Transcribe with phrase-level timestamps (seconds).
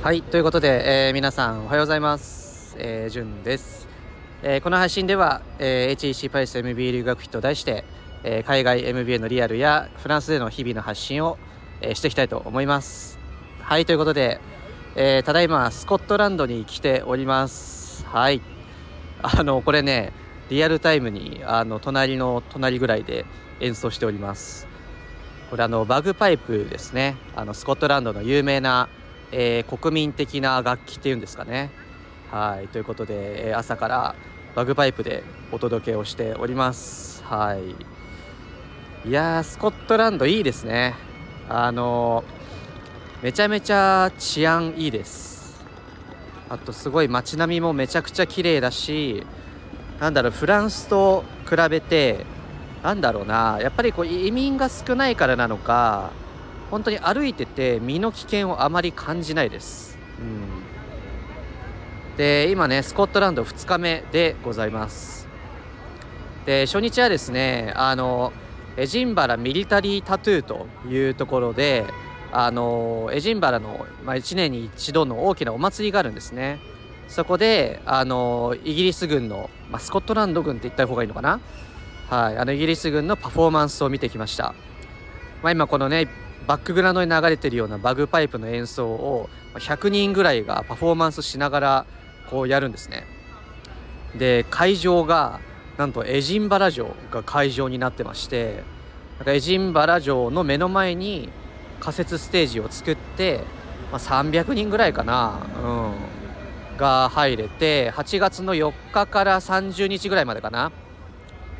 [0.00, 3.88] はいということで、えー、皆さんおはようございます、えー、じゅんです、
[4.44, 7.84] えー、この配信では、えー、HEC パリス MBA 留学費と題して、
[8.22, 11.36] えー、海外 MBA のリアルやフランスでの日々の発信を、
[11.80, 13.18] えー、していきたいと思います。
[13.60, 14.40] はいということで、
[14.94, 18.06] えー、ただいまスコットランドに来ております。
[18.06, 18.40] はい。
[19.20, 20.12] あのこれね
[20.48, 23.26] リアルタイムにあの隣の隣ぐらいで
[23.58, 24.68] 演奏しております。
[25.50, 27.16] これあのバグパイプですね。
[27.34, 28.88] あのスコットランドの有名な、
[29.32, 31.70] えー、国民的な楽器っていうんですかね。
[32.30, 32.68] はい。
[32.68, 34.14] ということで、えー、朝から
[34.54, 37.22] バグパイプでお届けをしております。
[37.24, 39.08] はい。
[39.08, 40.94] いやスコットランドいいですね。
[41.48, 42.24] あの
[43.22, 45.64] めちゃめちゃ治安いいです。
[46.48, 49.26] あとすごい街並みもめちゃくちゃ綺麗だし
[50.00, 52.24] なんだろうフランスと比べて
[52.82, 53.58] なんだろうな。
[53.60, 56.10] やっぱりこう移民が少ないからなのか
[56.70, 65.26] 本当に歩いてて身の危険をあまり感じないです、うん、で今ねスコットランド2日目でございます。
[66.46, 68.32] で初日はですねあの
[68.76, 71.84] エジンバラミリタリータトゥーというところで
[72.32, 76.58] あのエジンバラの、まあ、1年に一度の大きなお祭りがあるんですね。
[77.08, 81.40] そこであのイギリス軍の、まあ、スコットランド軍って言った方がいいのかな？
[82.08, 84.54] はい、あのイギリス軍のパフォーマンスを見てきました、
[85.42, 86.08] まあ、今このね
[86.48, 91.86] バックグラウンドに流れてるようなバグパイプの演奏を100人ぐらいがパフォーマンスしながら
[92.30, 93.04] こうやるんですね。
[94.16, 95.40] で会場が
[95.76, 98.64] なんとエジンバラ城が会場になってまして
[99.18, 101.28] なんかエジンバラ城の目の前に
[101.80, 103.42] 仮設ステージを作って、
[103.92, 110.72] まあ、300人ぐらいかな、うん、が入れて8月の4日から30日ぐらいまでかな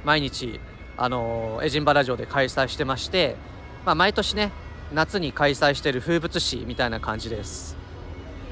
[0.06, 0.58] 毎日
[0.96, 3.36] あのエジンバラ城で開催してまして、
[3.84, 4.50] まあ、毎年ね
[4.92, 7.76] 夏に開催してる風物詩みたいな感じです。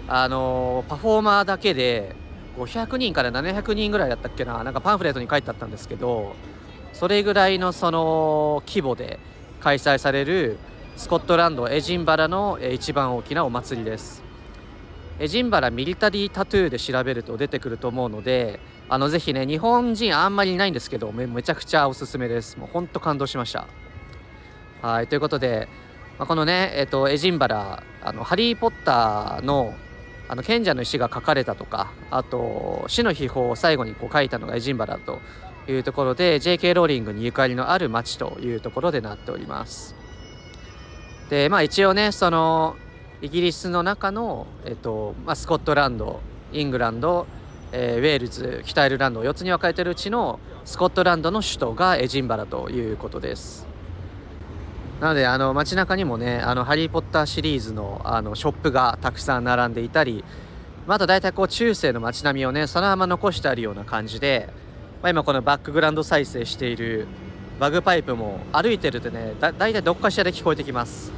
[0.08, 2.14] あのパフォーマーだけで
[2.56, 6.36] 500人から700人ぐらいだったっけななんかパンフレットに書いてあったんですけど
[6.92, 9.18] それぐらいのその規模で
[9.60, 10.58] 開催される
[10.96, 14.24] スコットランドエジンバラの一番大きなお祭りです。
[15.18, 22.58] エジンバラミリタリータトゥーで調べると出てくると思うのであのぜひね日本人あんまりいないんですけどめめちゃくちゃおすすめです。
[22.58, 23.66] もうほんと感動しました。
[24.82, 25.68] はいということで、
[26.18, 29.74] まあ、このねえっ、とエジンバラあのハリー・ポッターの
[30.28, 35.20] あの賢者の石が書かれたとかあと死の秘宝を最後にこう書いたのがエジンバラと
[35.68, 39.94] いうところで JK ローリングにゆかりのある町というところでなっております。
[41.30, 42.76] でまあ一応ねその
[43.22, 46.20] イギリスの中の、えっとまあ、スコットランド
[46.52, 47.26] イングランド
[47.72, 53.66] えー、ウェールズ北アイルランド4つに分かれてるうちのスコットランドの首都がエジンバラということです。
[55.00, 60.24] なのであの街中にもね「あのハリー・ポッター」シリーズのあのショップがたくさん並んでいたり
[60.88, 64.48] あと大体こう中世の街並みをねそのまま残してあるような感じで、
[65.02, 67.06] まあ、今このバックグラウンド再生している
[67.60, 71.12] バグパイプも歩いてるとねだ大体どっかしらで聞こえてきます。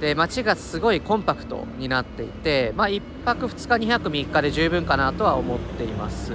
[0.00, 6.32] で街がすごいコンパクトになっていて、まあ、1泊2日2泊3日で十分かなとは思っています。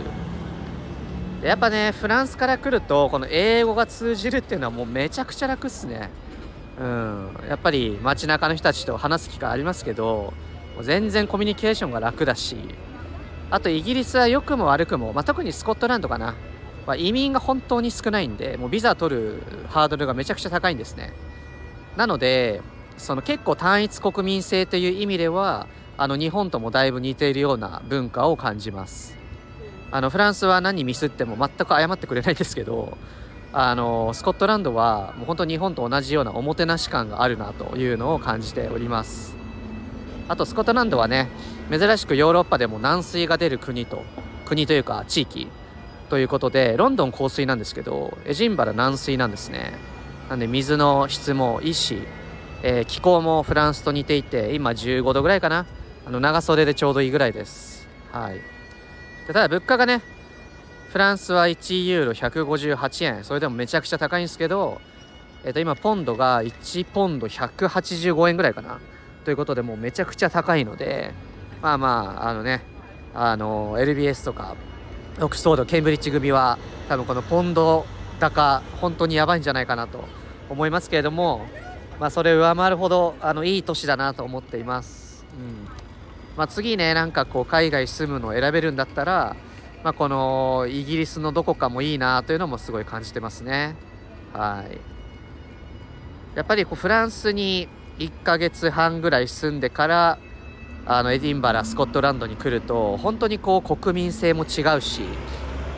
[1.42, 6.12] でやっぱねフランスから来るとこの英語が通じるっていうのはもうめちゃくちゃ楽っすね。
[6.80, 7.36] うん。
[7.48, 10.34] やっぱり街中の人たちと話す機会ありますけど
[10.82, 12.58] 全然コミュニケーションが楽だし
[13.50, 16.36] あとイギリスは良くも悪くも、まあ、特にスコットランドかな、
[16.88, 21.14] まあ、移民が本当に少ないんでもうビザ取るハードルがめちゃくちゃ高いんですね。
[21.96, 22.62] なので
[22.98, 29.16] その結構単一国民性という意味ではあの日本ともだいぶ似ているような文化を感じます。
[29.92, 32.98] あのフランスは何ミスっても全く謝ってくれないですけど
[33.58, 39.38] あのスコットランドはもう本当日本と同じようなおもてなし感があるなというのを感じております。
[40.28, 41.30] あとスコットランドはね
[41.72, 44.04] 珍しくヨーロッパでも軟水が出る国と
[44.46, 45.48] 国というか地域
[46.10, 49.74] ということでロンドン降水なんですけどエジンバラ軟水なんですね。
[50.30, 52.02] なんで水の質もいいし
[52.68, 55.68] えー、気候もフランスと似ていて今15度ぐらいかな。
[56.08, 57.88] あの長袖でちょうどいいぐらいです。
[58.12, 58.42] はい。
[59.28, 60.02] でただ物価がね
[60.96, 63.26] フランスは1ユーロ158円。
[63.26, 64.80] それでもめちゃくちゃ高いんですけど、
[65.44, 68.80] えー、と今ポンドが1ポンド185円ぐらいかな。
[69.26, 71.12] ということでもうめちゃくちゃ高いので
[71.62, 72.62] まあまああのね
[73.14, 74.56] あの LBS とか
[75.20, 76.58] オックスフォードケンブリッジ組は
[76.88, 77.86] 多分このポンド
[78.22, 80.06] 高本当にやばいんじゃないかなと
[80.50, 81.46] 思いますけれども
[82.00, 85.26] まあ、それを上回るほどあのいい年だなと思っています。
[85.38, 85.68] うん。
[86.38, 89.36] まあ、次ねなんかこう海外住むのを選べるんだったら、
[89.86, 93.76] まあ、このイギリスのどこかもいいなというのもすごい感じてますね。
[94.34, 94.80] はい
[96.36, 100.18] やっぱりこうフランスに1ヶ月半ぐらい住んでから
[100.88, 105.04] あのエディンバラスコットランドに来ると本当にこう国民性も違うし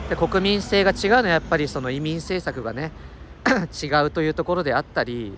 [0.09, 2.93] で国民性が違うのはやっぱりその移民政策がね
[3.83, 5.33] 違うというところであったり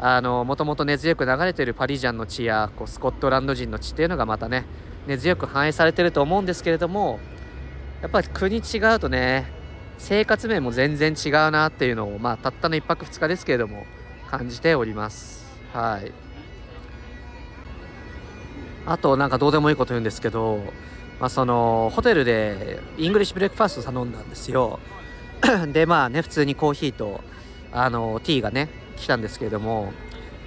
[0.00, 4.64] もともと根強く流れてるパリジャンの血やこうスコットランド人の血っていうのがまたね
[5.06, 7.20] 根強く反映されてると思うんですけれども
[8.02, 9.46] やっぱ国違うとね
[9.98, 13.84] 生活面も全然違うなっていうのをまあたったの1泊2日ですけれども
[14.30, 15.44] 感じております。
[15.72, 16.12] はい。
[18.86, 20.62] あとなんかどうでもいいこと言うんですけど、
[21.20, 24.78] まあ、そのホテルでイングリッシュブレックファースト頼んだんですよ。
[25.72, 27.22] でまあね普通にコーヒーと
[27.72, 29.92] あのティーがね来たんですけれども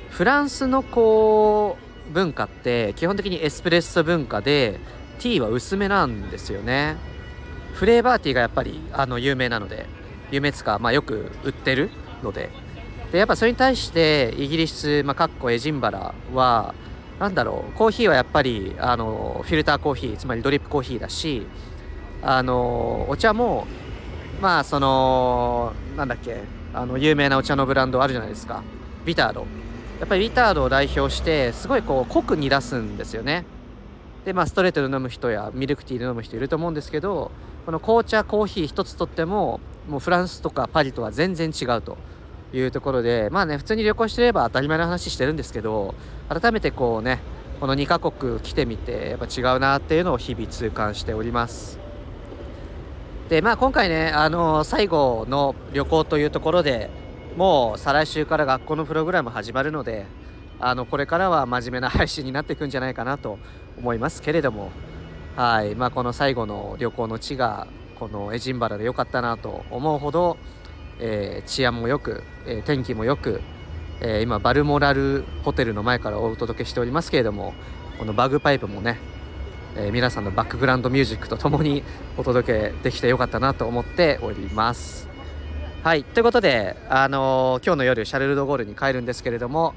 [0.09, 1.77] フランスのこ
[2.09, 4.79] う文化って基本的にエスプレッソ文化で
[5.19, 6.97] ティーは薄めなんですよね。
[7.73, 9.85] フレーバーティーがやっぱりあの有名なので
[10.31, 11.89] 有名つか、まあ、よく売ってる
[12.23, 12.49] ので。
[13.11, 16.73] でやっぱそれに対してイギリス、まあ、かっこエジンバラは
[17.19, 21.45] 何だろうコーヒーはやっぱりあのフィルターコーヒーつまりドリップコーヒーだし
[22.23, 23.67] あのお茶も
[24.41, 28.63] まあそのなんだっけあの有名なお茶のブランドあるじゃないですか。
[29.05, 29.45] ビタード
[29.99, 33.45] やっぱりビタードを代表してすごいこう濃く煮出すんですよね。
[34.25, 37.31] でまあストレートで飲む人やミルクティーで飲む人いると思うんですけど
[37.65, 41.97] この紅茶コーヒー一つとってももうフランスとかパリとは全然違うと
[42.53, 45.95] いうところでまあね普通に旅行してれば当たり前の話してるんですけど
[46.29, 47.19] 改めてこうね
[47.59, 51.79] この2カ国来てみてやっぱ違うなっていうのを日々痛感しております。
[53.29, 56.89] でまあ今回ねあの最後の旅行というところで
[57.37, 60.05] もう再来週から学校のプログラム始まるので
[60.61, 63.39] あのこれからは真面目な配信になっていくんじゃないかなと
[63.77, 64.71] 思いますけれども。
[65.35, 65.75] はい。
[65.75, 67.67] まあ、この最後の旅行の地が
[67.97, 70.37] このエジンバラで良かったなと思うほど、
[70.99, 73.41] えー、治安も良く、えー、天気も良く、
[74.01, 77.53] えー、今バルモラルホテルの前からお届けしておりますけれども
[77.97, 78.97] このバグパイプもね、
[79.77, 81.83] え皆さんのバックグラウンドミュージックとともに
[82.17, 85.07] お届けできてよかったなと思っております。
[85.83, 86.03] はい。
[86.03, 89.75] ということで、あの今日の夜シャルル・ド・ゴールに帰るんですけれども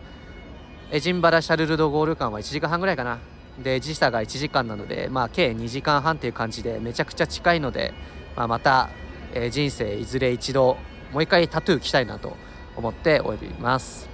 [1.01, 3.19] ジンバラ・シャルル・ド・ゴール間は1時間半ぐらいかな。
[3.63, 7.95] で時差が1時間なので、まあ、計2時間半っていう感じでめちゃくちゃ近いので、
[8.37, 8.91] まあ、また、
[9.33, 10.77] えー、人生いずれ一度
[11.13, 12.37] もう一回タトゥー着たいなと
[12.77, 14.09] 思っております。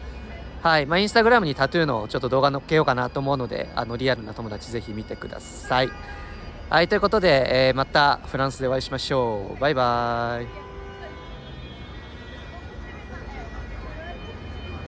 [0.63, 0.87] はい。
[0.87, 5.89] まあインスタグラムにタトゥーのちょっと動画載っけようかなと思うのであのリアルな友達ぜひ見てください。
[6.69, 6.89] はい。
[6.89, 9.61] ということで、えー、またフランスでお会いしましょう。
[9.61, 10.70] バイバーイ。